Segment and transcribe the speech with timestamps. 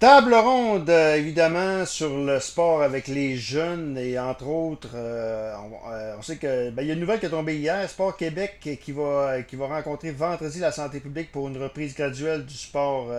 [0.00, 5.52] Table ronde, euh, évidemment, sur le sport avec les jeunes et entre autres, euh,
[5.90, 8.16] euh, on, sait que ben, il y a une nouvelle qui est tombée hier, Sport
[8.16, 12.54] Québec qui va, qui va rencontrer vendredi la santé publique pour une reprise graduelle du
[12.54, 13.10] sport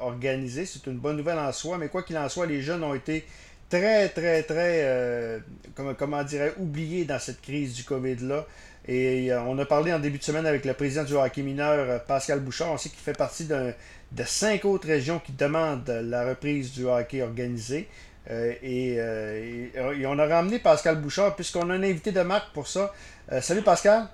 [0.00, 0.66] organisé.
[0.66, 3.24] C'est une bonne nouvelle en soi, mais quoi qu'il en soit, les jeunes ont été
[3.70, 5.40] très, très, très,
[5.76, 8.44] comment, comment dirais oubliés dans cette crise du COVID-là.
[8.88, 12.40] Et on a parlé en début de semaine avec le président du hockey mineur, Pascal
[12.40, 12.72] Bouchard.
[12.72, 13.72] On sait qu'il fait partie d'un
[14.12, 17.88] de cinq autres régions qui demandent la reprise du hockey organisé.
[18.30, 22.66] Euh, euh, et, on a ramené Pascal Bouchard puisqu'on a un invité de marque pour
[22.66, 22.92] ça.
[23.32, 24.08] Euh, salut Pascal.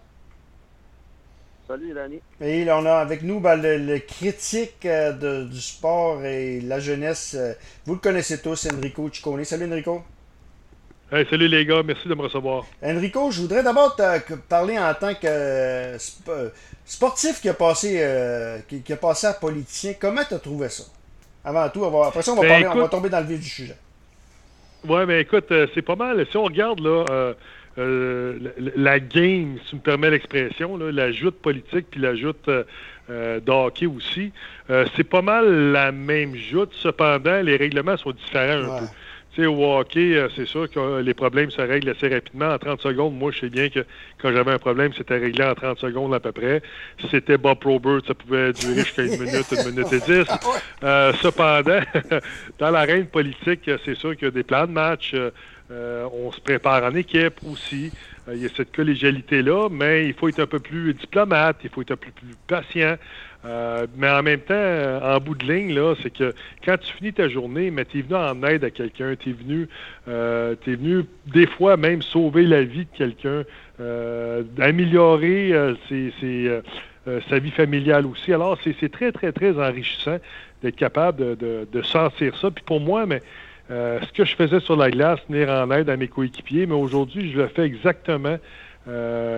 [1.68, 2.20] Salut Danny.
[2.40, 7.36] Et on a avec nous ben, le, critique du sport et la jeunesse.
[7.86, 9.44] vous le connaissez tous, Enrico Ciccone.
[9.44, 10.02] Salut Enrico
[11.10, 12.64] salut les gars, merci de me recevoir.
[12.82, 15.98] Enrico, je voudrais d'abord te parler en tant que euh,
[16.84, 19.94] sportif qui a passé euh, qui, a passé à politicien.
[20.00, 20.84] Comment tu as trouvé ça?
[21.44, 23.76] Avant tout, après ça, on va, ben, on va tomber dans le vif du sujet.
[24.86, 26.24] Ouais, mais écoute, euh, c'est pas mal.
[26.30, 27.34] Si on regarde là,
[27.76, 32.48] la, game, si tu me permets l'expression, la joute politique puis la joute
[33.08, 34.32] de hockey aussi,
[34.68, 36.70] c'est pas mal la même joute.
[36.74, 38.86] Cependant, les règlements sont différents un peu
[39.40, 42.52] sais, au hockey, euh, c'est sûr que les problèmes se règlent assez rapidement.
[42.52, 43.80] En 30 secondes, moi, je sais bien que
[44.18, 46.62] quand j'avais un problème, c'était réglé en 30 secondes à peu près.
[47.00, 50.26] Si c'était Bob Probert, ça pouvait durer jusqu'à une minute, une minute et dix.
[50.82, 51.80] Euh, cependant,
[52.58, 55.14] dans l'arène politique, c'est sûr qu'il y a des plans de match.
[55.14, 57.92] Euh, on se prépare en équipe aussi.
[58.32, 61.82] il y a cette collégialité-là, mais il faut être un peu plus diplomate, il faut
[61.82, 62.96] être un peu plus patient.
[63.44, 66.34] Euh, mais en même temps, euh, en bout de ligne, là, c'est que
[66.64, 69.32] quand tu finis ta journée, mais tu es venu en aide à quelqu'un, tu es
[69.32, 69.68] venu,
[70.08, 73.44] euh, es venu des fois même sauver la vie de quelqu'un,
[74.60, 75.54] améliorer
[75.88, 78.32] sa vie familiale aussi.
[78.32, 80.18] Alors, c'est très, très, très enrichissant
[80.62, 82.50] d'être capable de, de, sentir ça.
[82.50, 83.22] Puis pour moi, mais
[83.70, 87.32] ce que je faisais sur la glace, venir en aide à mes coéquipiers, mais aujourd'hui,
[87.32, 88.36] je le fais exactement,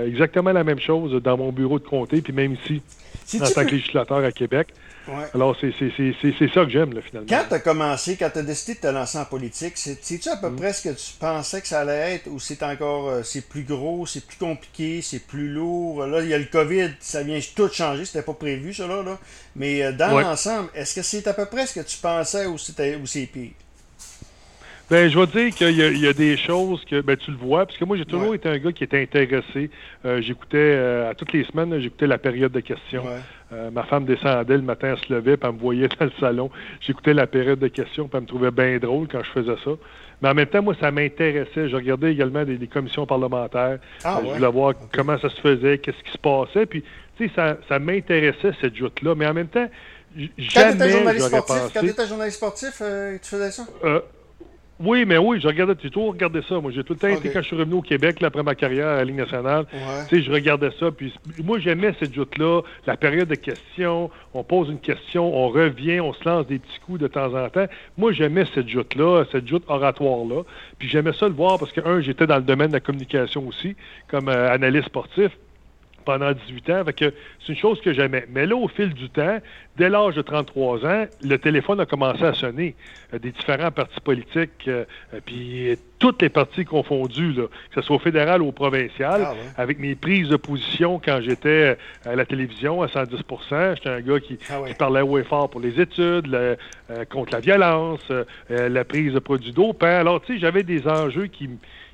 [0.07, 2.83] exactement la même chose dans mon bureau de comté, puis même ici
[3.41, 4.69] en tant que législateur à Québec.
[5.35, 7.29] Alors, c'est ça que j'aime, finalement.
[7.29, 10.37] Quand tu as commencé, quand tu as décidé de te lancer en politique, c'est-tu à
[10.37, 10.57] peu mm.
[10.57, 13.65] près ce que tu pensais que ça allait être ou c'est encore euh, c'est plus
[13.65, 16.07] gros, c'est plus compliqué, c'est plus lourd?
[16.07, 19.03] Là, il y a le COVID, ça vient tout changer, c'était pas prévu, ça, là.
[19.57, 22.57] Mais euh, dans l'ensemble, est-ce que c'est à peu près ce que tu pensais ou
[22.59, 23.51] c'est pire?
[24.93, 27.65] Ben, je vais te dire qu'il y, a des choses que ben, tu le vois,
[27.65, 29.71] parce que moi, j'ai toujours été un gars qui était intéressé.
[30.05, 33.03] Euh, j'écoutais euh, à toutes les semaines, j'écoutais la période de questions.
[33.55, 36.13] Euh, ma femme descendait le matin, elle se levait, puis elle me voyait dans le
[36.21, 36.51] salon.
[36.83, 39.71] J'écoutais la période de questions, puis elle me trouvait bien drôle quand je faisais ça.
[40.21, 41.71] Mais en même temps, moi, ça m'intéressait.
[41.71, 43.79] Je regardais également des, commissions parlementaires.
[44.05, 46.67] Ah, je voulais voir comment ça se faisait, qu'est-ce qui se passait.
[46.67, 46.85] Puis,
[47.17, 49.15] tu sais, ça, ça m'intéressait, cette joute-là.
[49.15, 49.71] Mais en même temps,
[50.37, 52.83] jamais quand tu journaliste sportif, Quand tu étais journaliste sportif,
[53.23, 53.65] tu faisais ça?
[54.85, 56.61] Oui, mais oui, je regardais, toujours regardé ça.
[56.61, 58.89] Moi, j'ai tout le temps été, quand je suis revenu au Québec, après ma carrière
[58.89, 59.67] à la Ligue nationale,
[60.09, 60.91] tu sais, je regardais ça.
[60.91, 64.11] Puis moi, j'aimais cette joute-là, la période de questions.
[64.35, 67.49] On pose une question, on revient, on se lance des petits coups de temps en
[67.49, 67.67] temps.
[67.97, 70.43] Moi, j'aimais cette joute-là, cette joute oratoire-là.
[70.79, 73.47] Puis j'aimais ça le voir parce que, un, j'étais dans le domaine de la communication
[73.47, 73.77] aussi,
[74.09, 75.31] comme euh, analyste sportif
[76.05, 76.83] pendant 18 ans.
[76.99, 77.13] c'est
[77.49, 78.27] une chose que j'aimais.
[78.31, 79.39] Mais là, au fil du temps,
[79.77, 82.75] dès l'âge de 33 ans, le téléphone a commencé à sonner
[83.15, 87.83] euh, des différents partis politiques, euh, euh, puis toutes les partis confondus, là, que ce
[87.83, 92.17] soit au fédéral ou au provincial, ah avec mes prises de position quand j'étais à
[92.17, 95.81] la télévision à 110% J'étais un gars qui, ah parlait haut et fort pour les
[95.81, 96.37] études,
[97.09, 98.01] contre la violence,
[98.51, 99.87] la prise de produits dopants.
[99.87, 101.49] Alors, tu sais, j'avais des enjeux qui,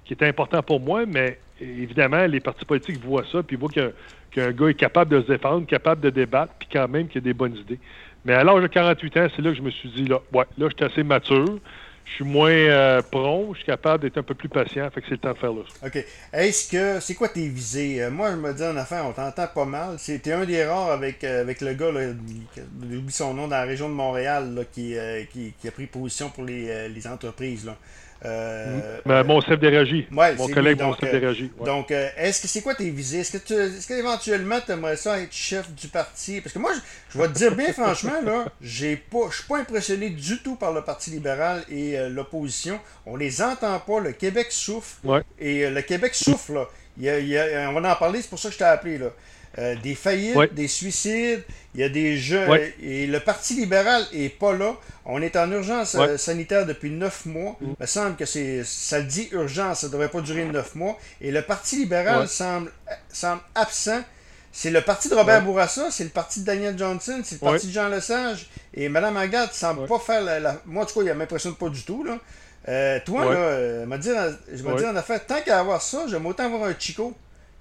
[0.06, 4.52] qui étaient importants pour moi, mais évidemment, les partis politiques voient ça, puis voient qu'un
[4.52, 7.34] gars est capable de se défendre, capable de débattre, puis quand même qu'il a des
[7.34, 7.78] bonnes idées.
[8.24, 10.44] Mais à l'âge de 48 ans, c'est là que je me suis dit, là, ouais,
[10.58, 11.58] là, je suis assez mature,
[12.04, 13.02] je suis moins euh,
[13.52, 15.52] je suis capable d'être un peu plus patient, fait que c'est le temps de faire
[15.52, 15.62] là.
[15.84, 16.04] OK.
[16.32, 18.02] Est-ce que, c'est quoi tes visées?
[18.02, 19.98] Euh, moi, je me dis en affaire, on t'entend pas mal.
[19.98, 23.88] C'était un des rares avec, euh, avec le gars, j'oublie son nom, dans la région
[23.88, 24.94] de Montréal, qui,
[25.30, 27.66] qui, a pris position pour les, les entreprises.
[27.66, 27.76] Là.
[28.24, 29.60] Euh, ben, mon chef
[30.10, 31.52] mon collègue, mon chef de régie.
[31.64, 33.20] Donc, euh, est-ce que c'est quoi tes visées?
[33.20, 36.40] Est-ce que tu est-ce qu'éventuellement tu aimerais ça être chef du parti?
[36.40, 36.72] Parce que moi,
[37.10, 39.28] je, vais te dire bien franchement, là, j'ai pas.
[39.30, 42.80] Je suis pas impressionné du tout par le Parti libéral et euh, l'opposition.
[43.06, 44.00] On les entend pas.
[44.00, 44.96] Le Québec souffre.
[45.38, 46.68] Et le Québec souffre, là.
[47.68, 49.10] on va en parler, c'est pour ça que je t'ai appelé là.
[49.58, 51.42] Euh, des faillites, des suicides,
[51.74, 52.46] il y a des jeux.
[52.80, 54.76] Et le Parti libéral est pas là.
[55.04, 57.56] On est en urgence euh, sanitaire depuis neuf mois.
[57.60, 57.66] Mm.
[57.66, 60.76] Il me semble que c'est ça le dit urgence, ça ne devrait pas durer neuf
[60.76, 60.96] mois.
[61.20, 62.70] Et le Parti libéral semble,
[63.12, 64.02] semble absent
[64.50, 67.66] c'est le parti de Robert Bourassa, c'est le parti de Daniel Johnson, c'est le parti
[67.68, 68.48] de Jean Lesage.
[68.74, 71.82] Et Mme Agathe semble pas faire la, Moi, en tout cas, il m'impressionne pas du
[71.82, 72.02] tout.
[72.02, 72.18] Là.
[72.66, 76.64] Euh, toi, là, je me dis en affaire, tant qu'à avoir ça, j'aime autant avoir
[76.64, 77.14] un Chico.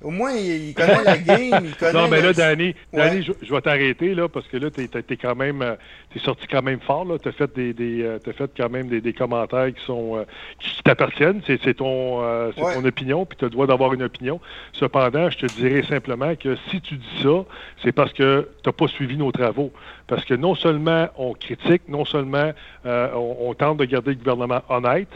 [0.03, 1.93] Au moins, il, connaît la game, il connaît...
[1.93, 5.35] Non, mais là, Danny, Danny je, vais t'arrêter, là, parce que là, tu es, quand
[5.35, 5.63] même...
[5.63, 5.75] Euh,
[6.13, 7.17] t'es sorti quand même fort, là.
[7.17, 10.17] T'as fait des, des euh, as fait quand même des, des commentaires qui sont...
[10.17, 10.25] Euh,
[10.59, 11.41] qui t'appartiennent.
[11.47, 12.21] C'est ton,
[12.55, 14.39] c'est ton opinion, puis tu as le droit d'avoir une opinion.
[14.71, 17.43] Cependant, je te dirais simplement que si tu dis ça,
[17.83, 19.71] c'est parce que tu n'as pas suivi nos travaux.
[20.05, 22.53] Parce que non seulement on critique, non seulement
[22.85, 25.09] on, tente de garder le gouvernement honnête,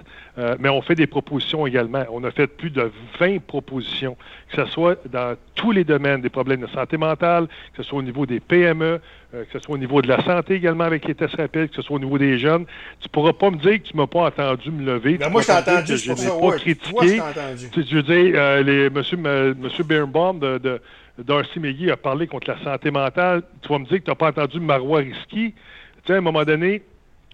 [0.60, 2.04] mais on fait des propositions également.
[2.12, 4.18] On a fait plus de 20 propositions,
[4.50, 8.00] que ce soit dans tous les domaines des problèmes de santé mentale, que ce soit
[8.00, 9.00] au niveau des PME,
[9.34, 11.76] euh, que ce soit au niveau de la santé également avec les tests rapides, que
[11.76, 12.66] ce soit au niveau des jeunes.
[13.00, 15.18] Tu ne pourras pas me dire que tu ne m'as pas entendu me lever.
[15.18, 17.18] Ben moi, je t'ai entendu, je n'ai pas critiqué.
[17.18, 17.34] Moi,
[17.76, 20.82] je veux dire, euh, les, monsieur, monsieur Birnbaum de, de
[21.24, 23.44] Darcy McGee a parlé contre la santé mentale.
[23.62, 25.54] Tu vas me dire que tu n'as pas entendu Marois Risky.
[25.54, 26.82] Tu sais, à un moment donné,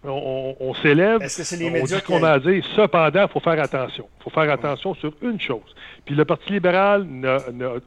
[0.03, 2.63] on, s'élève, on dit ce qu'on a à dire.
[2.75, 4.07] Cependant, il faut faire attention.
[4.19, 5.75] Il faut faire attention sur une chose.
[6.05, 7.07] Puis le Parti libéral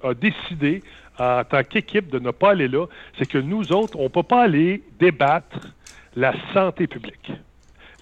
[0.03, 0.83] a, décidé,
[1.19, 2.87] en tant qu'équipe, de ne pas aller là.
[3.17, 5.75] C'est que nous autres, on ne peut pas aller débattre
[6.17, 7.33] la santé publique.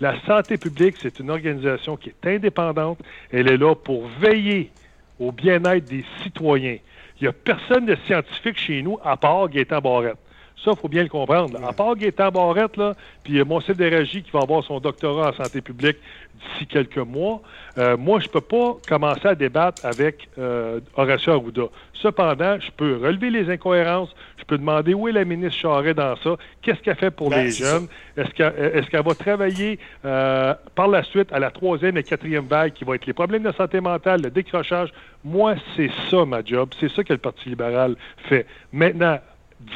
[0.00, 2.98] La santé publique, c'est une organisation qui est indépendante.
[3.30, 4.70] Elle est là pour veiller
[5.18, 6.78] au bien-être des citoyens.
[7.20, 10.16] Il n'y a personne de scientifique chez nous à part Gaétan Barrette.
[10.64, 11.56] Ça, il faut bien le comprendre.
[11.64, 15.60] À part Gaétan Barrette, là, puis Monsieur Déragi qui va avoir son doctorat en santé
[15.60, 15.98] publique
[16.34, 17.40] d'ici quelques mois,
[17.78, 21.64] euh, moi, je ne peux pas commencer à débattre avec euh, Horacio Arruda.
[21.94, 26.16] Cependant, je peux relever les incohérences, je peux demander où est la ministre Charret dans
[26.16, 31.02] ça, qu'est-ce qu'elle fait pour ben, les jeunes, est-ce qu'elle va travailler euh, par la
[31.04, 34.22] suite à la troisième et quatrième vague qui va être les problèmes de santé mentale,
[34.22, 34.92] le décrochage?
[35.24, 37.96] Moi, c'est ça ma job, c'est ça que le Parti libéral
[38.28, 38.46] fait.
[38.72, 39.18] Maintenant,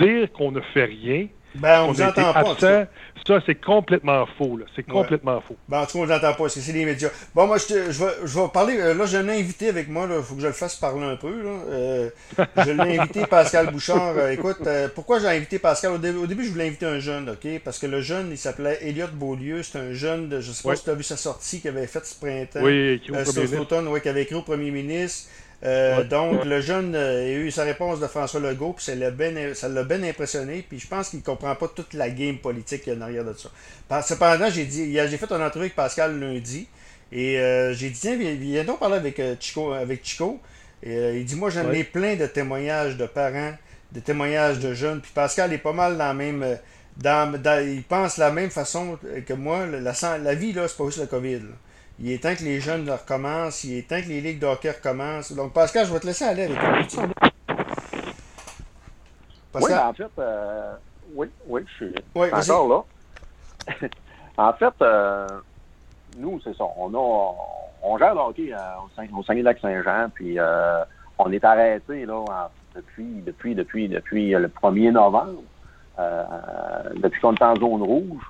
[0.00, 2.56] dire qu'on ne fait rien, ben, on entend pas.
[3.26, 4.58] ça, c'est complètement faux.
[4.74, 5.56] C'est complètement faux.
[5.68, 7.10] Ben, en tout cas, on ne entend pas, c'est les médias.
[7.34, 8.78] Bon, moi, je, je, vais, je vais parler.
[8.78, 10.08] Euh, là, j'ai un invité avec moi.
[10.10, 11.42] Il faut que je le fasse parler un peu.
[11.42, 11.50] Là.
[11.70, 12.10] Euh,
[12.56, 14.14] je l'ai invité, Pascal Bouchard.
[14.16, 15.92] Euh, écoute, pourquoi j'ai invité Pascal?
[15.92, 17.60] Au, début, je voulais inviter un jeune, OK?
[17.64, 19.62] Parce que le jeune, il s'appelait Elliot Beaulieu.
[19.62, 21.68] C'est un jeune, de, je ne sais pas si tu as vu sa sortie, qui
[21.68, 22.60] avait fait ce printemps.
[22.62, 23.12] Oui, qui,
[23.56, 25.28] automne, qui avait écrit au premier ministre.
[25.64, 29.10] Euh, donc, le jeune euh, a eu sa réponse de François Legault, puis ça l'a
[29.12, 32.96] bien, impressionné, puis je pense qu'il ne comprend pas toute la game politique qu'il y
[32.96, 34.02] a en arrière de ça.
[34.02, 36.66] Cependant, j'ai dit, j'ai fait un entrevue avec Pascal lundi,
[37.12, 39.72] et euh, j'ai dit, tiens, viens, donc parler avec Chico.
[39.72, 40.40] Avec Chico.
[40.82, 43.52] Et, il dit, moi, j'en ai plein de témoignages de parents,
[43.92, 46.58] de témoignages de jeunes, puis Pascal est pas mal dans la même...
[46.94, 47.32] Dans,
[47.62, 49.64] il pense la même façon que moi.
[49.64, 51.40] La, la vie, là, c'est pas juste le COVID.
[51.98, 53.64] Il est temps que les jeunes recommencent.
[53.64, 55.32] Il est temps que les ligues de hockey recommencent.
[55.32, 56.58] Donc, Pascal, je vais te laisser aller avec.
[59.54, 60.74] Oui, ben, en fait, euh,
[61.14, 62.86] oui, oui, je suis encore
[63.68, 63.88] là.
[64.38, 65.26] en fait, euh,
[66.16, 66.64] nous, c'est ça.
[66.76, 67.34] On, a,
[67.82, 68.58] on gère le hockey euh,
[69.14, 70.38] au Saguenay-Lac-Saint-Jean, puis
[71.18, 75.42] on est arrêté là, depuis, depuis, depuis, depuis le 1er novembre,
[76.96, 78.22] depuis qu'on est en zone rouge.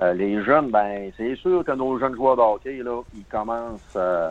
[0.00, 3.96] Euh, les jeunes, ben, c'est sûr que nos jeunes joueurs de hockey, là, ils commencent,
[3.96, 4.30] euh,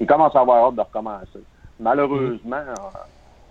[0.00, 1.44] ils commencent à avoir hâte de recommencer.
[1.78, 2.98] Malheureusement, euh,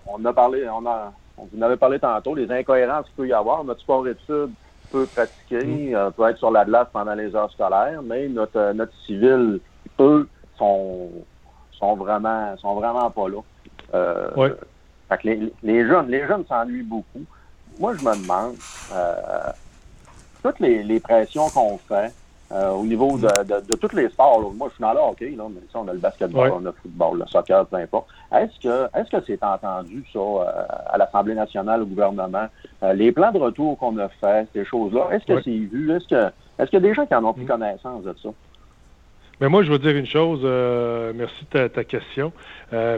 [0.08, 3.28] on a parlé, on a, on vous en avait parlé tantôt, les incohérences qu'il peut
[3.28, 3.64] y avoir.
[3.64, 4.54] Notre sport études
[4.92, 6.12] peut pratiquer, mm.
[6.18, 9.60] peut être sur la glace pendant les heures scolaires, mais notre, notre civil,
[10.00, 11.12] eux, sont,
[11.74, 14.32] sont vraiment, sont vraiment pas là.
[14.36, 14.48] oui.
[15.10, 17.24] Fait que les, les, jeunes, les jeunes s'ennuient beaucoup.
[17.80, 18.56] Moi, je me demande,
[20.44, 22.14] toutes les, pressions qu'on fait
[22.52, 25.44] euh, au niveau de, de, tous les sports, moi je suis dans le hockey, là,
[25.50, 28.08] mais ça, on a le basketball, on a le football, le soccer, peu importe.
[28.32, 32.48] Est-ce que est-ce que c'est entendu, ça, euh, à l'Assemblée nationale, au gouvernement?
[32.82, 35.96] Euh, les plans de retour qu'on a fait, ces choses-là, est-ce que c'est vu?
[35.96, 37.48] Est-ce que est-ce qu'il y a des gens qui en ont pris mm.
[37.48, 38.30] connaissance de ça?
[39.42, 40.42] Mais moi, je veux dire une chose.
[41.16, 42.34] merci de ta, question.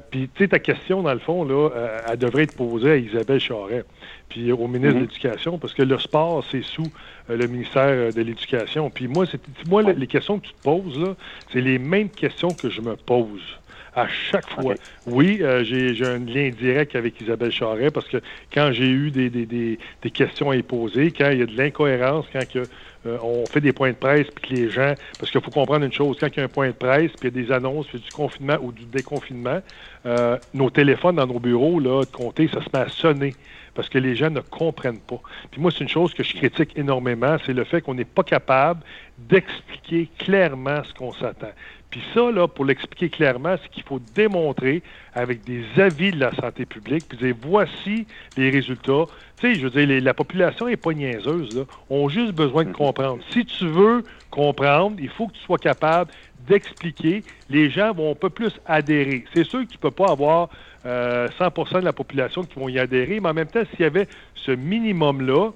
[0.09, 1.69] Puis, tu sais, ta question, dans le fond, là,
[2.09, 3.85] elle devrait être posée à Isabelle Charret
[4.31, 5.01] puis au ministre de mhm.
[5.01, 6.87] l'Éducation, parce que le sport, c'est sous
[7.29, 8.89] euh, le ministère euh, de l'Éducation.
[8.89, 11.15] Puis moi, c'est moi les questions que tu te poses, là,
[11.51, 13.41] c'est les mêmes questions que je me pose
[13.93, 14.75] à chaque fois.
[15.05, 18.21] Oui, euh, j'ai un lien direct avec Isabelle Charret parce que
[18.53, 21.45] quand j'ai eu des, des, des, des, questions à y poser, quand il y a
[21.45, 22.63] de l'incohérence, quand que,
[23.05, 24.93] on fait des points de presse, puis que les gens...
[25.17, 27.29] Parce qu'il faut comprendre une chose, quand il y a un point de presse, puis
[27.29, 29.61] il y a des annonces, puis du confinement ou du déconfinement,
[30.53, 33.35] nos téléphones dans nos bureaux, là, de compter, ça se met à sonner
[33.73, 35.21] parce que les gens ne comprennent pas.
[35.49, 38.23] Puis moi, c'est une chose que je critique énormément, c'est le fait qu'on n'est pas
[38.23, 38.81] capable
[39.17, 41.51] d'expliquer clairement ce qu'on s'attend.
[41.91, 44.81] Puis ça, là, pour l'expliquer clairement, c'est qu'il faut démontrer
[45.13, 48.07] avec des avis de la santé publique, puis dire voici
[48.37, 49.05] les résultats.
[49.37, 51.63] Tu sais, je veux dire, la population n'est pas niaiseuse, là.
[51.89, 53.21] On a juste besoin de comprendre.
[53.31, 56.11] Si tu veux comprendre, il faut que tu sois capable
[56.47, 57.23] d'expliquer.
[57.49, 59.25] Les gens vont un peu plus adhérer.
[59.33, 60.49] C'est sûr que tu ne peux pas avoir
[60.85, 63.85] 100% euh, de la population qui vont y adhérer, mais en même temps, s'il y
[63.85, 65.51] avait ce minimum-là,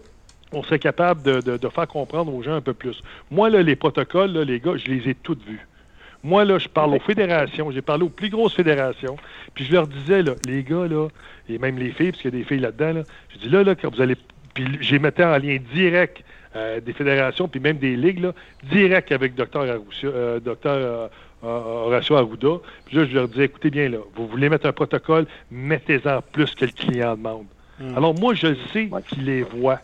[0.52, 3.02] on serait capable de, faire comprendre aux gens un peu plus.
[3.32, 5.66] Moi, là, les protocoles, les gars, je les ai toutes vus.
[6.26, 9.16] Moi, là, je parle aux fédérations, j'ai parlé aux plus grosses fédérations,
[9.54, 11.08] puis je leur disais, là, les gars, là,
[11.48, 13.64] et même les filles, parce qu'il y a des filles là-dedans, là, je dis là,
[13.64, 14.16] là, quand vous allez.
[14.56, 16.24] Puis j'ai mettais en lien direct
[16.56, 19.68] euh, des fédérations, puis même des ligues, là, direct avec Dr.
[20.06, 21.12] Euh, Dr.
[21.44, 22.58] Horacio Arruda.
[22.88, 26.56] Puis là, je leur disais, écoutez bien, là, vous voulez mettre un protocole, mettez-en plus
[26.56, 27.46] que le client demande.
[27.80, 27.96] Hmm.
[27.98, 29.80] Alors, moi, je sais qu'il les voit.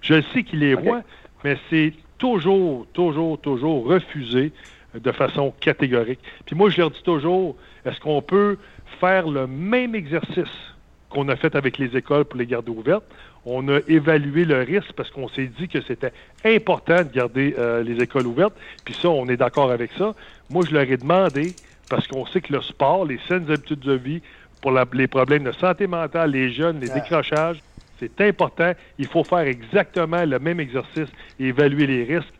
[0.00, 1.02] Je sais qu'il les voit,
[1.42, 4.52] mais c'est toujours, toujours, toujours refusé
[4.94, 6.20] de façon catégorique.
[6.46, 8.58] Puis moi, je leur dis toujours, est-ce qu'on peut
[9.00, 10.74] faire le même exercice
[11.08, 13.04] qu'on a fait avec les écoles pour les garder ouvertes?
[13.44, 16.12] On a évalué le risque parce qu'on s'est dit que c'était
[16.44, 18.54] important de garder euh, les écoles ouvertes.
[18.84, 20.14] Puis ça, on est d'accord avec ça.
[20.48, 21.54] Moi, je leur ai demandé,
[21.88, 24.22] parce qu'on sait que le sport, les saines habitudes de vie,
[24.60, 27.60] pour les problèmes de santé mentale, les jeunes, les décrochages,
[27.98, 28.72] c'est important.
[28.98, 31.08] Il faut faire exactement le même exercice
[31.40, 32.34] et évaluer les risques.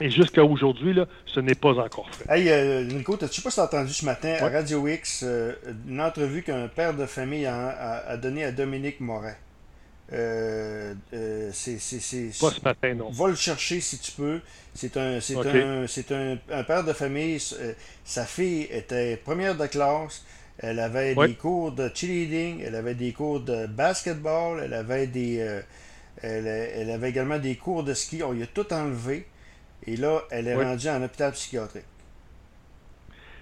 [0.00, 2.24] Et jusqu'à aujourd'hui, là, ce n'est pas encore fait.
[2.32, 5.24] Hey, euh, Nico, tu sais pas si tu as entendu ce matin à Radio X
[5.24, 5.52] euh,
[5.88, 9.36] une entrevue qu'un père de famille a, a, donnée à Dominique Moret.
[10.12, 11.74] Euh, euh c'est,
[12.40, 13.10] Pas ce matin, non.
[13.10, 14.40] Va le chercher si tu peux.
[14.74, 17.38] C'est un, c'est un, c'est un, un, père de famille.
[18.04, 20.24] sa fille était première de classe.
[20.60, 25.38] Elle avait des cours de cheerleading, elle avait des cours de basketball, elle avait des,
[25.38, 25.60] euh,
[26.20, 28.22] elle, avait également des cours de ski.
[28.24, 29.26] On lui a tout enlevé.
[29.88, 31.84] Et là, elle est rendue en hôpital psychiatrique.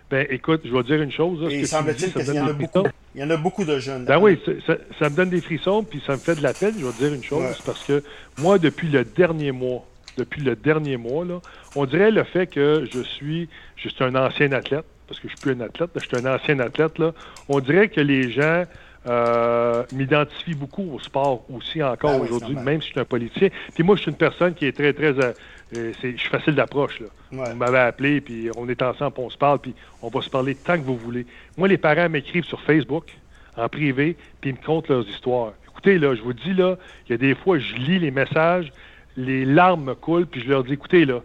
[0.09, 1.53] Ben, écoute, je vais dire une chose.
[1.53, 2.85] et il semble-t-il qu'il y en a beaucoup.
[3.17, 4.05] Il y en a beaucoup de jeunes.
[4.05, 6.75] Ben oui, ça, me donne des frissons, puis ça me fait de la peine.
[6.79, 8.05] Je vais dire une chose, parce que
[8.39, 9.85] moi, depuis le dernier mois,
[10.17, 11.41] depuis le dernier mois, là,
[11.75, 15.41] on dirait le fait que je suis juste un ancien athlète parce que je suis
[15.41, 17.13] plus un athlète, je suis un ancien athlète, là,
[17.49, 18.65] on dirait que les gens
[19.07, 23.49] euh, m'identifient beaucoup au sport aussi encore ah aujourd'hui, même si je suis un politicien.
[23.75, 25.19] Puis moi, je suis une personne qui est très, très...
[25.19, 25.33] Euh,
[25.77, 27.01] euh, je suis facile d'approche.
[27.01, 27.07] Là.
[27.31, 30.31] Vous m'avez appelé, puis on est ensemble, puis on se parle, puis on va se
[30.31, 31.27] parler tant que vous voulez.
[31.57, 33.17] Moi, les parents m'écrivent sur Facebook,
[33.57, 35.53] en privé, puis ils me content leurs histoires.
[35.69, 38.73] Écoutez, là, je vous dis, là, il y a des fois, je lis les messages,
[39.17, 41.21] les larmes me coulent, puis je leur dis, écoutez, là,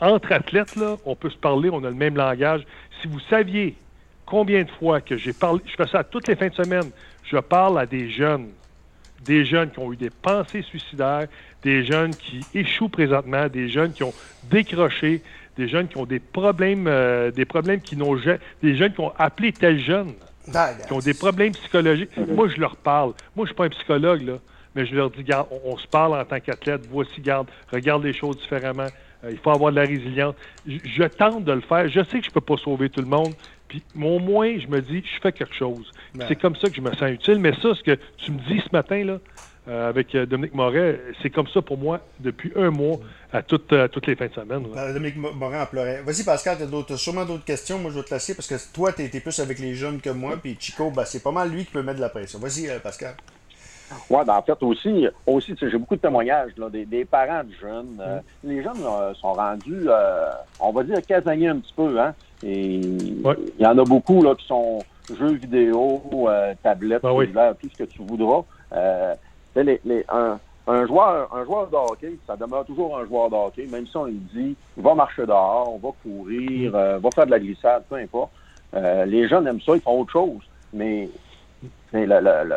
[0.00, 2.62] entre athlètes, là, on peut se parler, on a le même langage.
[3.00, 3.74] Si vous saviez
[4.26, 6.90] combien de fois que j'ai parlé, je fais ça toutes les fins de semaine,
[7.24, 8.48] je parle à des jeunes,
[9.24, 11.26] des jeunes qui ont eu des pensées suicidaires,
[11.62, 14.14] des jeunes qui échouent présentement, des jeunes qui ont
[14.50, 15.22] décroché,
[15.56, 18.16] des jeunes qui ont des problèmes, euh, des problèmes qui n'ont
[18.62, 20.12] des jeunes qui ont appelé tel jeune,
[20.86, 22.10] qui ont des problèmes psychologiques.
[22.16, 23.12] Moi, je leur parle.
[23.34, 24.34] Moi, je suis pas un psychologue, là,
[24.74, 28.12] mais je leur dis, garde, on, se parle en tant qu'athlète, voici, garde, regarde les
[28.12, 28.86] choses différemment.
[29.24, 30.34] Euh, il faut avoir de la résilience.
[30.66, 31.88] Je, tente de le faire.
[31.88, 33.34] Je sais que je ne peux pas sauver tout le monde.
[33.80, 35.90] Puis, au moins, je me dis, je fais quelque chose.
[36.14, 36.26] Ben.
[36.28, 37.38] C'est comme ça que je me sens utile.
[37.38, 39.18] Mais ça, ce que tu me dis ce matin, là,
[39.66, 42.98] euh, avec euh, Dominique Moret, c'est comme ça pour moi depuis un mois
[43.32, 44.64] à, toutes, toutes les fins de semaine.
[44.74, 46.02] Ben, Dominique Moret en pleurait.
[46.02, 47.78] Vas-y, Pascal, tu as, sûrement d'autres questions.
[47.78, 50.10] Moi, je vais te laisser parce que toi, tu es, plus avec les jeunes que
[50.10, 50.36] moi.
[50.40, 52.38] Puis Chico, ben, c'est pas mal lui qui peut mettre de la pression.
[52.38, 53.14] Vas-y, Pascal.
[54.10, 58.00] Oui, ben en fait, aussi, aussi j'ai beaucoup de témoignages là, des, parents de jeunes.
[58.00, 58.48] Euh, mm.
[58.48, 62.00] les jeunes sont rendus, euh, on va dire, casaniers un petit peu.
[62.00, 62.14] Hein?
[62.44, 63.22] Et il
[63.58, 64.80] y en a beaucoup là, qui sont
[65.18, 68.42] jeux vidéo, euh, tablettes, ben tout ce que tu voudras.
[69.56, 73.36] Les, les, un, un, joueur, un joueur de hockey, ça demeure toujours un joueur de
[73.36, 76.98] hockey, même si on lui dit va marcher dehors, on va courir, mm.
[76.98, 78.32] va faire de la glissade, peu importe.
[79.06, 80.42] les jeunes aiment ça, ils font autre chose.
[80.72, 81.08] Mais,
[81.92, 82.56] mais le, le,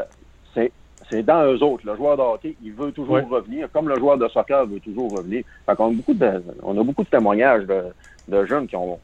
[0.56, 0.72] c'est
[1.10, 1.86] c'est dans eux autres.
[1.86, 5.12] Le joueur de hockey, il veut toujours revenir, comme le joueur de soccer veut toujours
[5.12, 5.44] revenir.
[5.66, 9.00] Fait on, a beaucoup de, on a beaucoup de témoignages de, jeunes qui ont,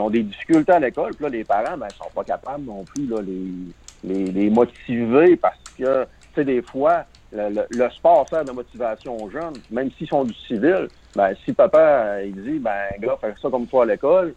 [0.00, 1.14] ont des difficultés à l'école.
[1.14, 5.58] Puis là, les parents, ben, sont pas capables non plus là, les, les, motiver parce
[5.76, 10.24] que, tu sais, des fois, le, sport sert de motivation aux jeunes, même s'ils sont
[10.24, 10.88] du civil.
[11.14, 14.34] Ben, si papa, il dit, ben, gars, fais ça comme toi à l'école,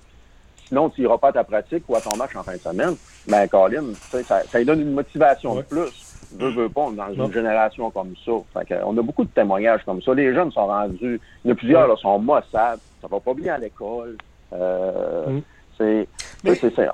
[0.67, 2.95] sinon tu n'iras pas à ta pratique ou à ton match en fin de semaine,
[3.27, 7.33] ben, Colin, ça, ça lui donne une motivation de plus veut, veut pas, dans une
[7.33, 8.31] génération comme ça.
[8.85, 10.13] on a beaucoup de témoignages comme ça.
[10.13, 13.33] Les jeunes sont rendus, il y en a plusieurs là, sont maussades, ça va pas
[13.33, 14.17] bien à l'école.
[14.53, 15.41] Euh, mm.
[15.79, 16.07] C'est.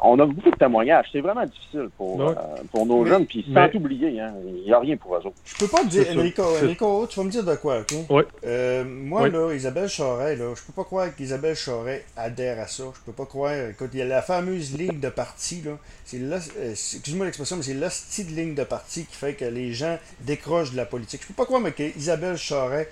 [0.04, 1.08] On a beaucoup de témoignages.
[1.12, 2.34] C'est vraiment difficile pour, euh,
[2.72, 3.26] pour nos jeunes.
[3.26, 5.36] Puis sans oublier, hein, il n'y a rien pour eux autres.
[5.44, 7.94] Je peux pas te dire, Enrico, Enrico, tu vas me dire de quoi, OK?
[8.10, 8.24] Oui.
[8.46, 12.84] Euh, moi, là, Isabelle Charret, là, je peux pas croire qu'Isabelle Charret adhère à ça.
[12.94, 13.54] Je peux pas croire.
[13.70, 15.78] Écoute, il y a la fameuse ligne de parti, là.
[16.04, 19.74] C'est euh, excuse-moi l'expression, mais c'est l'hostie de ligne de parti qui fait que les
[19.74, 21.22] gens décrochent de la politique.
[21.22, 22.90] Je peux pas croire, mais qu'Isabelle Charret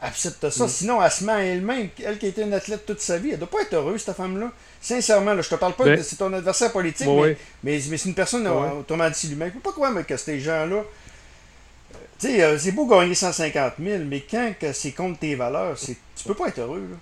[0.00, 0.64] accepte ça.
[0.64, 0.68] Mm.
[0.68, 3.38] Sinon, elle se met elle-même, elle qui a été une athlète toute sa vie, elle
[3.38, 4.52] doit pas être heureuse, cette femme-là.
[4.80, 8.14] Sincèrement, là, je te parle pas ben, c'est ton adversaire politique, mais, mais, c'est une
[8.14, 9.48] personne autrement dit lui-même.
[9.48, 10.76] Je peux pas croire mais, que ces gens-là.
[10.76, 10.82] Euh,
[12.20, 15.96] tu sais, euh, c'est beau gagner 150 000, mais quand c'est contre tes valeurs, c'est,
[16.16, 16.86] tu peux pas être heureux.
[16.90, 16.96] Là.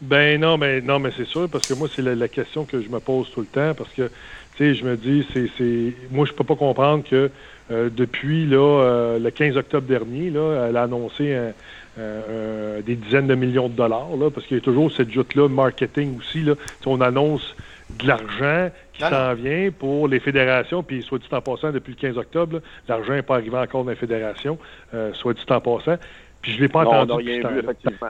[0.00, 2.88] Ben non, mais non, mais c'est sûr, parce que moi, c'est la, question que je
[2.88, 4.10] me pose tout le temps, parce que,
[4.56, 7.30] tu sais, je me dis, c'est, c'est, moi, je peux pas comprendre que
[7.70, 11.52] euh, depuis là, le 15 octobre dernier, là, elle a annoncé un,
[11.98, 15.10] euh, euh, des dizaines de millions de dollars, là, parce qu'il y a toujours cette
[15.10, 16.42] joute-là, marketing aussi.
[16.42, 17.56] Là, on annonce
[17.98, 21.98] de l'argent qui s'en vient pour les fédérations, puis soit dit en passant, depuis le
[21.98, 24.58] 15 octobre, l'argent n'est pas arrivé encore dans les fédérations,
[24.92, 25.96] euh, soit dit en passant.
[26.42, 27.12] Puis je ne l'ai pas entendu.
[27.12, 28.08] On rien vu, effectivement.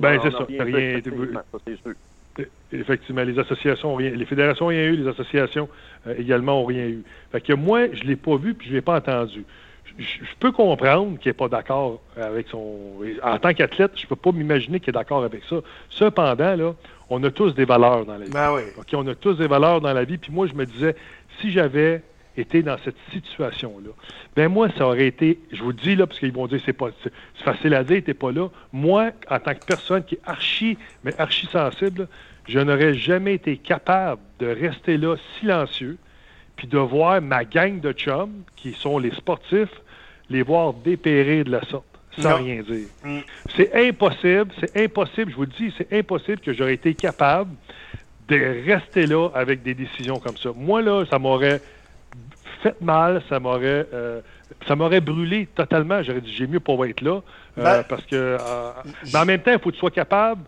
[0.00, 0.46] Ben, c'est ça.
[0.48, 1.40] Rien, rien effectivement,
[2.72, 5.68] effectivement, les associations ont rien, les fédérations n'ont rien eu, les associations
[6.16, 7.02] également n'ont rien eu.
[7.32, 9.44] Fait que moi, je ne l'ai pas vu puis je ne l'ai pas entendu
[9.98, 12.76] je, peux comprendre qu'il n'est pas d'accord avec son.
[13.22, 15.56] En tant qu'athlète, je ne peux pas m'imaginer qu'il est d'accord avec ça.
[15.88, 16.74] Cependant, là,
[17.08, 18.30] on a tous des valeurs dans la vie.
[18.30, 18.62] Ben oui.
[18.92, 20.18] on a tous des valeurs dans la vie.
[20.18, 20.94] Puis moi, je me disais,
[21.40, 22.02] si j'avais
[22.36, 23.90] été dans cette situation-là,
[24.36, 26.72] ben moi, ça aurait été, je vous le dis là, parce qu'ils vont dire c'est
[26.72, 28.48] pas c'est facile à dire, t'es pas là.
[28.72, 32.08] Moi, en tant que personne qui est archi, mais archi sensible,
[32.48, 35.98] je n'aurais jamais été capable de rester là silencieux,
[36.60, 39.80] puis de voir ma gang de chums, qui sont les sportifs,
[40.28, 41.86] les voir dépérir de la sorte,
[42.18, 42.86] sans rien dire.
[43.02, 43.20] Mm.
[43.56, 47.52] C'est impossible, c'est impossible, je vous le dis, c'est impossible que j'aurais été capable
[48.28, 50.50] de rester là avec des décisions comme ça.
[50.54, 51.62] Moi, là, ça m'aurait
[52.62, 54.20] fait mal, ça m'aurait euh,
[54.68, 56.02] ça m'aurait brûlé totalement.
[56.02, 57.22] J'aurais dit, j'ai mieux pour être là,
[57.56, 58.36] euh, ben, parce que...
[58.38, 58.68] Euh,
[59.14, 60.42] mais en même temps, il faut que tu sois capable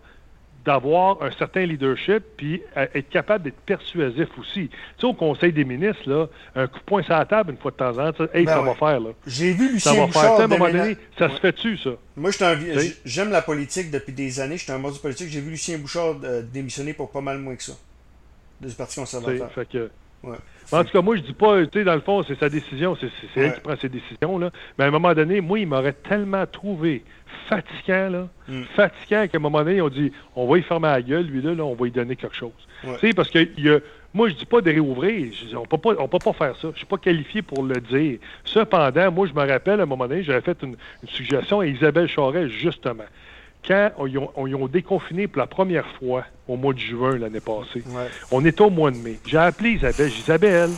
[0.65, 4.69] d'avoir un certain leadership puis être capable d'être persuasif aussi.
[4.69, 7.57] Tu sais, au Conseil des ministres, là, un coup de poing sur la table une
[7.57, 9.09] fois de temps en temps, hey, ben ça va faire, là.
[9.27, 10.33] J'ai vu Lucien ça va faire.
[10.33, 11.91] À un moment donné, ça se fait-tu, ça?
[12.15, 12.31] Moi,
[13.05, 14.57] j'aime la politique depuis des années.
[14.57, 15.29] J'étais un mode politique.
[15.29, 17.73] J'ai vu Lucien Bouchard euh, démissionner pour pas mal moins que ça.
[18.61, 19.51] Du Parti conservateur.
[19.51, 19.89] Fait que...
[20.23, 20.37] Ouais.
[20.71, 22.97] En tout cas, moi, je dis pas, tu sais, dans le fond, c'est sa décision,
[22.99, 24.49] c'est elle qui prend ses décisions, là.
[24.77, 27.03] Mais à un moment donné, moi, il m'aurait tellement trouvé
[27.47, 28.63] fatigant, là, mm.
[28.75, 31.63] fatigant qu'à un moment donné, on dit, on va y fermer la gueule, lui, là,
[31.63, 32.51] on va lui donner quelque chose.
[32.81, 33.79] Tu sais, parce que a,
[34.13, 36.69] moi, je dis pas de réouvrir, on peut pas, on peut pas faire ça.
[36.73, 38.19] Je suis pas qualifié pour le dire.
[38.43, 40.75] Cependant, moi, je me rappelle, à un moment donné, j'avais fait une,
[41.07, 43.05] suggestion à Isabelle Charest, justement
[43.65, 47.83] quand ils ont, déconfiné pour la première fois au mois de juin l'année passée.
[48.31, 49.19] On était au mois de mai.
[49.25, 50.09] J'ai appelé Isabelle.
[50.09, 50.69] J'ai Isabelle,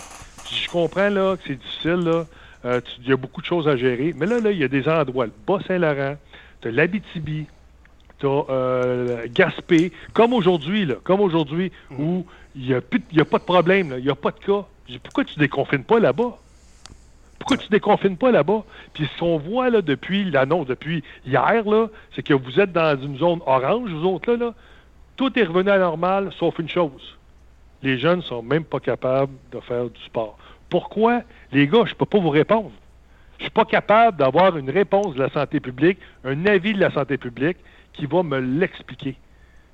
[0.52, 2.26] je comprends là, que c'est difficile, là.
[2.66, 4.14] Euh, il y a beaucoup de choses à gérer.
[4.18, 6.16] Mais là, là, il y a des endroits, le Bas-Saint-Laurent,
[6.62, 7.46] tu as l'Abitibi,
[8.18, 11.96] tu as euh, Gaspé, comme aujourd'hui, là, comme aujourd'hui, mm.
[12.00, 14.66] où il n'y a, a, pas de problème, il n'y a pas de cas.
[15.04, 16.40] Pourquoi tu ne déconfines pas là-bas?
[17.46, 18.64] Pourquoi tu ne déconfines pas là-bas?
[18.94, 21.64] Puis ce qu'on voit là, depuis l'annonce, depuis hier,
[22.16, 24.54] c'est que vous êtes dans une zone orange, vous autres, là, là.
[25.16, 27.20] Tout est revenu à la normale, sauf une chose.
[27.84, 30.40] Les jeunes ne sont même pas capables de faire du sport.
[30.72, 31.22] Pourquoi?
[31.52, 32.72] Les gars, je ne peux pas vous répondre.
[33.38, 36.80] Je ne suis pas capable d'avoir une réponse de la santé publique, un avis de
[36.80, 37.58] la santé publique
[37.94, 39.18] qui va me l'expliquer.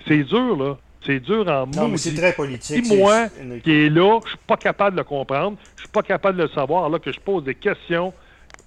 [0.05, 0.77] C'est dur, là.
[1.05, 2.85] C'est dur en Non, mais c'est très politique.
[2.85, 3.27] Si moi,
[3.63, 6.43] qui est là, je suis pas capable de le comprendre, je suis pas capable de
[6.43, 8.13] le savoir, alors que je pose des questions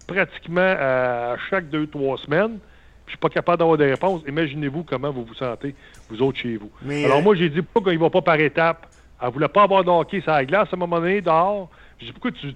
[0.06, 2.58] pratiquement à chaque deux, trois semaines,
[3.06, 4.22] je suis pas capable d'avoir des réponses.
[4.26, 5.74] Imaginez-vous comment vous vous sentez,
[6.08, 6.70] vous autres, chez vous.
[7.04, 8.86] alors euh, moi, j'ai dit, pourquoi il va pas par étapes?
[9.22, 11.70] Elle voulait pas avoir de hockey sur la glace à un moment donné, dehors.
[11.98, 12.52] J'ai dit, pourquoi tu ne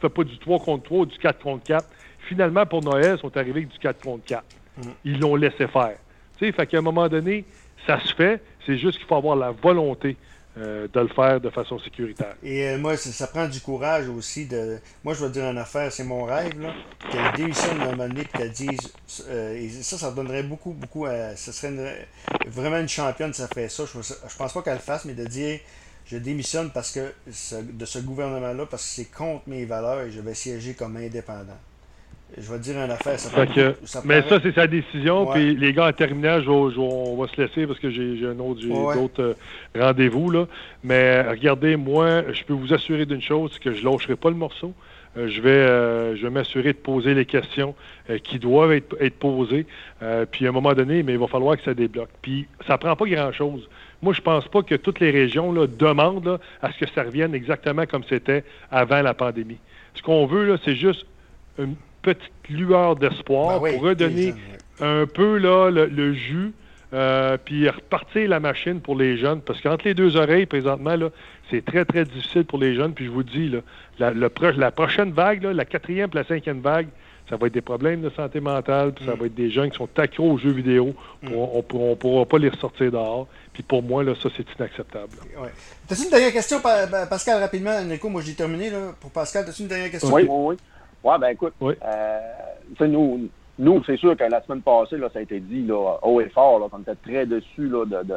[0.00, 1.86] fais pas du 3 contre 3 ou du 4 contre 4?
[2.28, 4.44] Finalement, pour Noël, ils sont arrivés avec du 4 contre 4.
[4.76, 4.80] Mm.
[5.04, 5.96] Ils l'ont laissé faire.
[6.38, 7.44] Tu sais, fait qu'à un moment donné,
[7.86, 8.42] ça se fait.
[8.66, 10.16] C'est juste qu'il faut avoir la volonté
[10.58, 12.34] euh, de le faire de façon sécuritaire.
[12.42, 14.46] Et euh, moi, ça, prend du courage aussi.
[14.46, 16.52] de Moi, je vais dire une affaire, c'est mon rêve,
[17.10, 18.92] qu'elle démissionne à un moment donné, qu'elle dise.
[19.30, 21.06] Et ça, ça donnerait beaucoup, beaucoup.
[21.06, 22.06] À, ça serait
[22.46, 23.84] vraiment une championne, ça ferait ça.
[23.86, 25.58] Je, je pense pas qu'elle le fasse, mais de dire
[26.06, 30.20] je démissionne parce que de ce gouvernement-là, parce que c'est contre mes valeurs et je
[30.20, 31.58] vais siéger comme indépendant.
[32.36, 33.18] Je vais te dire une affaire.
[33.18, 35.26] Ça, mais ça, c'est sa décision.
[35.26, 38.60] Puis les gars, en terminant, on va se laisser parce que j'ai un autre,
[38.94, 39.34] d'autres euh,
[39.78, 40.30] rendez-vous.
[40.30, 40.46] Là.
[40.82, 44.30] Mais regardez, moi, je peux vous assurer d'une chose, c'est que je ne lâcherai pas
[44.30, 44.72] le morceau.
[45.14, 47.74] je vais, je vais m'assurer de poser les questions
[48.24, 49.66] qui doivent être, être posées.
[50.30, 52.10] puis à un moment donné, mais il va falloir que ça débloque.
[52.22, 53.68] Puis ça prend pas grand-chose.
[54.02, 57.34] Moi, je pense pas que toutes les régions là, demandent à ce que ça revienne
[57.34, 59.58] exactement comme c'était avant la pandémie.
[59.94, 61.06] Ce qu'on veut, c'est juste
[61.58, 64.34] une petite lueur d'espoir ben pour redonner
[64.80, 66.52] un peu là, le, jus,
[66.92, 69.40] euh, puis repartir la machine pour les jeunes.
[69.40, 71.10] Parce qu'entre les deux oreilles, présentement, là,
[71.50, 72.92] c'est très, très difficile pour les jeunes.
[72.92, 73.60] Puis je vous dis, là,
[73.98, 76.88] la, la prochaine vague, la quatrième et la cinquième vague,
[77.30, 79.18] ça va être des problèmes de santé mentale, puis ça mm.
[79.18, 80.94] va être des jeunes qui sont accros aux jeux vidéo.
[81.22, 81.28] Mm.
[81.34, 83.26] On ne pourra pas les ressortir dehors.
[83.52, 85.12] Puis pour moi, là, ça, c'est inacceptable.
[85.38, 85.48] Ouais.
[85.88, 87.82] T'as-tu une dernière question, Pascal, rapidement?
[87.84, 88.70] Nico, moi, j'ai terminé.
[88.70, 88.92] Là.
[89.00, 90.12] Pour Pascal, t'as-tu une dernière question?
[90.12, 90.56] Oui, oui,
[91.04, 91.10] oui.
[91.10, 92.20] Ouais, ben écoute, euh,
[92.80, 96.20] nous, nous c'est sûr que la semaine passée, là, ça a été dit là, haut
[96.20, 98.16] et fort, là, qu'on était très dessus là, de, de,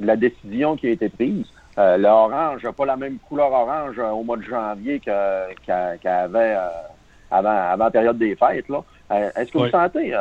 [0.00, 1.46] la décision qui a été prise.
[1.78, 5.54] Euh, L'orange n'a pas la même couleur orange euh, au mois de janvier qu'elle
[6.04, 6.68] avait euh,
[7.30, 8.68] avant, avant la période des fêtes.
[8.68, 8.82] Là.
[9.10, 10.14] Euh, est-ce que vous sentez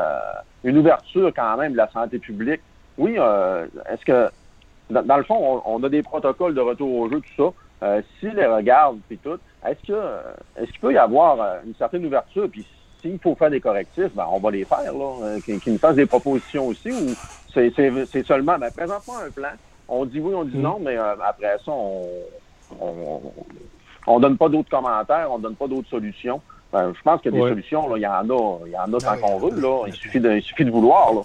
[0.63, 2.61] une ouverture quand même de la santé publique?
[2.97, 3.17] Oui,
[3.89, 4.29] est-ce que
[4.89, 7.53] dans, le fond, on, a des protocoles de retour au jeu, tout ça.
[7.83, 10.01] Euh, S'ils les regardent, puis tout, est-ce que
[10.57, 12.65] est-ce qu'il peut y avoir euh, une certaine ouverture, puis
[13.01, 15.95] s'il faut faire des correctifs, ben, on va les faire, là, euh, qu'ils nous fassent
[15.95, 17.13] des propositions aussi, ou
[17.53, 19.49] c'est seulement, ben, présente-moi un plan,
[19.87, 20.61] on dit oui, on dit mm.
[20.61, 22.07] non, mais euh, après ça, on,
[22.79, 23.21] on,
[24.07, 26.41] on donne pas d'autres commentaires, on donne pas d'autres solutions.
[26.71, 28.77] Ben, je pense qu'il y a des solutions, là, il y en a, il y
[28.77, 29.83] en a tant qu'on veut, là.
[29.87, 31.21] Il suffit de, il suffit de vouloir, là.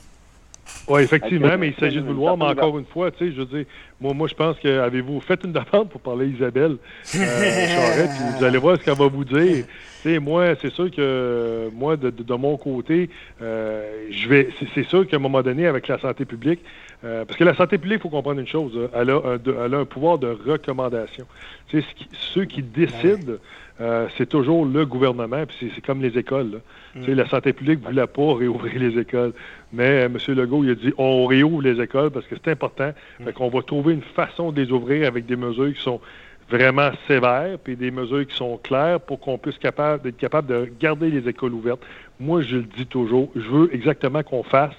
[0.89, 3.47] Oui, effectivement, mais il s'agit de vouloir, mais encore une fois, tu sais, je veux
[3.47, 3.65] dire,
[4.01, 6.77] moi, moi je pense que avez-vous fait une demande pour parler à Isabelle
[7.15, 8.07] euh,
[8.37, 9.65] vous allez voir ce qu'elle va vous dire.
[10.03, 14.49] Tu sais, moi, c'est sûr que moi, de, de, mon côté, euh, je vais.
[14.75, 16.61] C'est sûr qu'à un moment donné, avec la santé publique,
[17.05, 19.75] euh, parce que la santé publique, il faut comprendre une chose, elle a, un, elle
[19.75, 21.27] a un pouvoir de recommandation.
[21.69, 23.35] Tu sais, ceux qui décident
[23.81, 26.61] euh, c'est toujours le gouvernement, puis c'est comme les écoles.
[26.95, 27.13] Mm.
[27.13, 29.33] La santé publique ne voulait pas réouvrir les écoles.
[29.73, 30.19] Mais euh, M.
[30.29, 32.93] Legault, il a dit on réouvre les écoles parce que c'est important.
[33.21, 33.33] Mm.
[33.33, 36.01] qu'on va trouver une façon de les ouvrir avec des mesures qui sont
[36.51, 40.73] vraiment sévères, puis des mesures qui sont claires pour qu'on puisse capable, être capable de
[40.81, 41.81] garder les écoles ouvertes.
[42.19, 44.75] Moi, je le dis toujours, je veux exactement qu'on fasse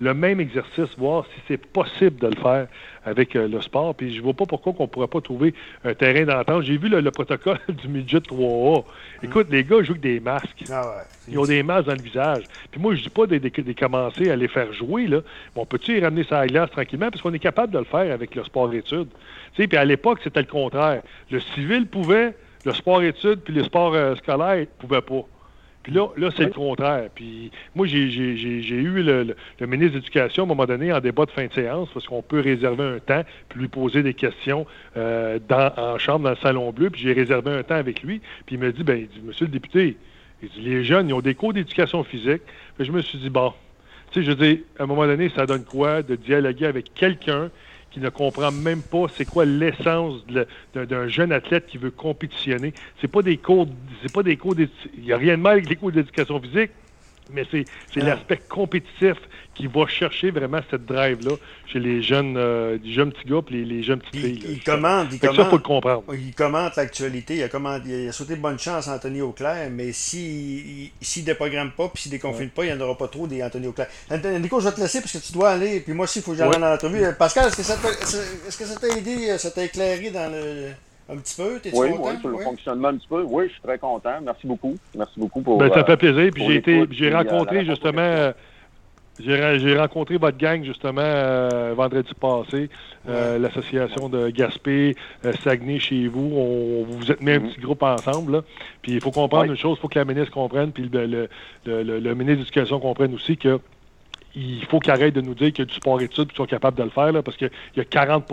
[0.00, 2.66] le même exercice, voir si c'est possible de le faire
[3.04, 3.94] avec euh, le sport.
[3.94, 5.54] Puis je vois pas pourquoi on pourrait pas trouver
[5.84, 6.62] un terrain d'entente.
[6.62, 8.84] J'ai vu le protocole du midget 3A.
[9.22, 10.64] Écoute, les gars jouent avec des masques.
[10.70, 12.44] Ah Ils ont des masques dans le visage.
[12.70, 15.20] Puis moi, je dis pas de, commencer à les faire jouer, là.
[15.54, 17.10] Mais on peut-tu y ramener ça à la glace tranquillement?
[17.10, 19.08] Parce qu'on est capable de le faire avec le sport-études.
[19.54, 21.02] Puis à l'époque, c'était le contraire.
[21.30, 25.24] Le civil pouvait, le sport-études puis le sport euh, scolaire ne pouvaient pas.
[25.84, 27.10] Puis là, là c'est le contraire.
[27.14, 31.30] Puis moi, j'ai eu le, ministre de l'Éducation à un moment donné en débat de
[31.30, 34.66] fin de séance parce qu'on peut réserver un temps puis lui poser des questions
[34.96, 36.88] euh, dans, en chambre dans le salon bleu.
[36.88, 38.22] Puis j'ai réservé un temps avec lui.
[38.46, 39.98] Puis il me dit, ben, il dit, Monsieur le député,
[40.42, 42.42] il dit, les jeunes, ils ont des cours d'éducation physique.
[42.76, 43.52] Puis je me suis dit, bon,
[44.10, 47.50] tu sais, je dis, à un moment donné, ça donne quoi de dialoguer avec quelqu'un
[47.94, 50.24] qui ne comprend même pas c'est quoi l'essence
[50.74, 52.74] d'un jeune athlète qui veut compétitionner.
[53.00, 53.68] C'est pas des cours,
[54.02, 56.72] c'est pas des cours, il n'y a rien de mal avec les cours d'éducation physique,
[57.30, 57.64] mais c'est
[57.96, 58.04] ah.
[58.04, 59.16] l'aspect compétitif
[59.54, 63.64] qui va chercher vraiment cette drive-là chez les jeunes, euh, les jeunes petits gars et
[63.64, 64.44] les, jeunes petites filles.
[64.48, 65.36] Il, commente, il commente.
[65.36, 66.02] Ça, faut le comprendre.
[66.12, 67.36] Il commente l'actualité.
[67.36, 71.70] Il, a il a souhaité bonne chance à Anthony Auclair, mais s'il si, ne déprogramme
[71.70, 73.88] pas puis s'il ne déconfine pas, il n'y en aura pas trop des Anthony Auclair.
[74.10, 75.80] Nico, je vais te laisser parce que tu dois aller.
[75.80, 77.04] Puis moi aussi, il faut que j'aille dans l'entrevue.
[77.18, 77.56] Pascal, est-ce
[78.58, 80.72] que ça t'a aidé, ça t'a éclairé dans le.
[81.08, 82.10] Un petit peu, t'es oui, content?
[82.10, 83.22] Oui, sur le fonctionnement un petit peu.
[83.22, 84.20] Oui, je suis très content.
[84.22, 84.74] Merci beaucoup.
[84.96, 85.58] Merci beaucoup pour.
[85.58, 86.30] Ben, ça fait plaisir.
[86.32, 88.32] Puis j'ai été, j'ai euh, rencontré justement.
[89.20, 92.68] J'ai rencontré votre gang justement euh, vendredi passé,
[93.08, 94.96] euh, l'association de Gaspé,
[95.44, 96.32] Saguenay chez vous.
[96.34, 97.52] On, vous êtes mis un mm-hmm.
[97.52, 98.42] petit groupe ensemble.
[98.82, 101.28] Puis il faut comprendre une chose, il faut que la ministre comprenne, puis le,
[101.64, 103.60] le, le, ministre de l'Éducation comprenne aussi que
[104.34, 106.46] il faut qu'il arrête de nous dire qu'il y a du sport-études et qu'ils sont
[106.46, 108.26] capables de le faire, là, parce qu'il y a 40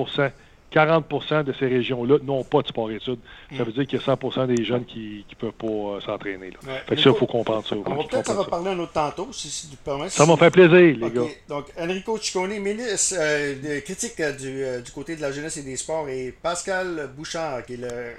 [0.71, 3.19] 40% de ces régions-là n'ont pas de sport-études.
[3.57, 6.51] Ça veut dire qu'il y a 100% des jeunes qui ne peuvent pas euh, s'entraîner.
[6.87, 7.75] Fait que ça, il faut comprendre ça.
[7.75, 10.09] On va peut-être en reparler un autre tantôt, si, tu permets.
[10.09, 11.21] Ça m'a fait plaisir, les gars.
[11.49, 14.31] Donc, Enrico Ciccone, ministre euh, critique euh,
[14.79, 18.13] du, du, côté de la jeunesse et des sports, et Pascal Bouchard, qui est le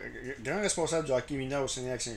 [0.44, 2.16] grand responsable du hockey mineur au Sénégal Saint-Jean.